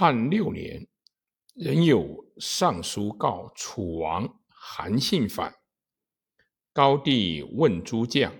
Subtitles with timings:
[0.00, 0.86] 汉六年，
[1.56, 5.52] 仍有上书告楚王韩信反。
[6.72, 8.32] 高帝问诸将，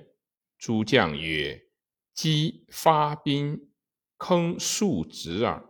[0.56, 1.60] 诸将曰
[2.14, 3.72] ：“姬发兵，
[4.18, 5.68] 坑数子耳。”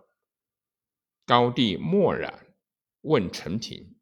[1.25, 2.55] 高帝默然，
[3.01, 3.99] 问陈平，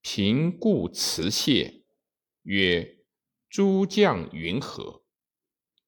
[0.00, 1.84] 平故辞谢，
[2.42, 2.98] 曰
[3.48, 5.04] ：“诸将云何？”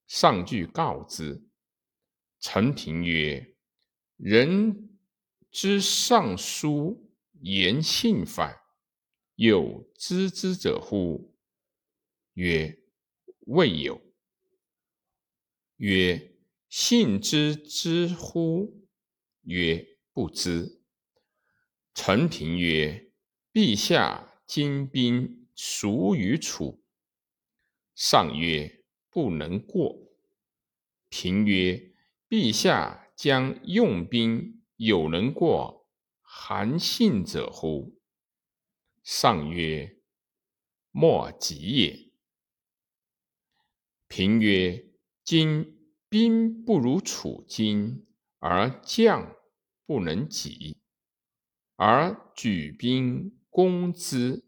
[0.07, 1.45] 上句告之。
[2.39, 3.57] 陈平曰
[4.17, 4.85] ：“人。”
[5.61, 8.61] 知尚书言信反，
[9.35, 11.35] 有知之者乎？
[12.35, 12.79] 曰：
[13.41, 14.01] 未有。
[15.79, 16.37] 曰：
[16.69, 18.87] 信之知乎？
[19.43, 20.81] 曰：不知。
[21.93, 23.11] 陈平曰：
[23.53, 26.85] 陛下今兵孰与楚？
[27.97, 29.99] 上曰：不能过。
[31.09, 31.97] 平曰：
[32.29, 34.58] 陛下将用兵。
[34.79, 35.89] 有能过
[36.21, 38.01] 韩信者乎？
[39.03, 39.99] 上曰：
[40.93, 42.13] 莫及也。
[44.07, 44.89] 平曰：
[45.25, 48.07] 今兵不如楚军，
[48.39, 49.35] 而将
[49.85, 50.81] 不能及，
[51.75, 54.45] 而举兵攻之，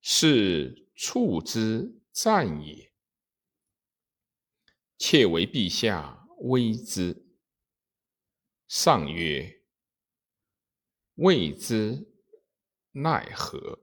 [0.00, 2.94] 是处之战也。
[4.96, 7.27] 妾为陛下威之。
[8.68, 9.62] 上曰
[11.16, 12.06] ：“未之
[12.92, 13.80] 奈何？”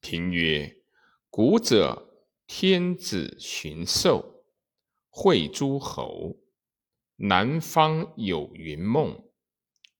[0.00, 0.80] 平曰
[1.28, 4.44] ：“古者天子巡狩，
[5.08, 6.38] 会诸侯。
[7.16, 9.28] 南方有云梦，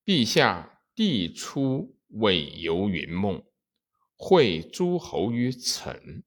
[0.05, 3.45] 陛下帝出委游云梦，
[4.15, 6.23] 会诸侯于臣。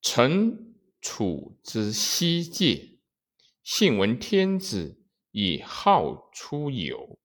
[0.00, 2.92] 臣处之西界。”
[3.64, 7.18] 信闻天子以好出游，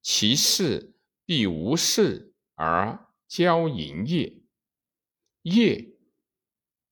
[0.00, 4.42] 其事必无事而交营业，
[5.42, 5.98] 业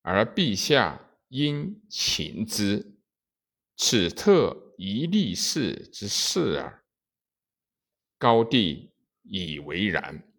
[0.02, 3.00] 而陛下应勤之，
[3.74, 6.84] 此特一立事之事耳。
[8.19, 8.92] 高帝
[9.22, 10.30] 以为然，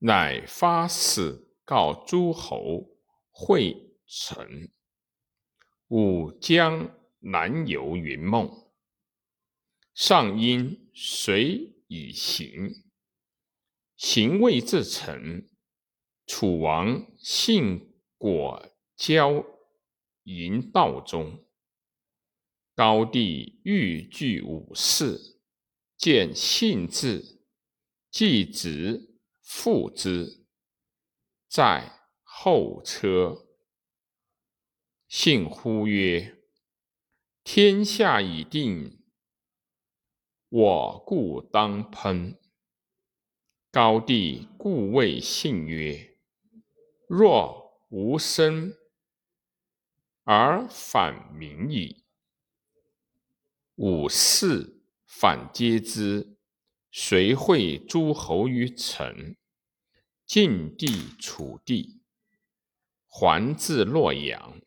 [0.00, 4.70] 乃发使告诸侯会臣。
[5.88, 8.70] 吾将南游云梦，
[9.94, 12.84] 上因随以行。
[13.96, 15.46] 行未至城，
[16.26, 19.44] 楚王信果交
[20.22, 21.46] 营道中。
[22.74, 25.38] 高帝欲拒武士，
[25.98, 27.42] 见信至，
[28.10, 30.46] 即直复之，
[31.46, 33.46] 在后车。
[35.06, 36.39] 信呼曰
[37.42, 39.02] ：“天下已定，
[40.48, 42.36] 我故当烹。”
[43.72, 46.18] 高帝故谓信曰
[47.08, 48.74] ：“若无生，
[50.24, 52.04] 而反民矣。
[53.76, 56.36] 武士反皆之，
[56.90, 59.36] 谁会诸侯于城？
[60.26, 60.86] 晋地
[61.18, 62.02] 楚地，
[63.06, 64.60] 还至洛阳。”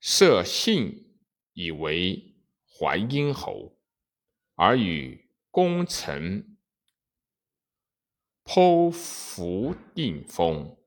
[0.00, 1.20] 设信
[1.52, 2.34] 以为
[2.66, 3.78] 淮阴侯，
[4.54, 6.56] 而与功臣
[8.42, 10.79] 剖腹定封。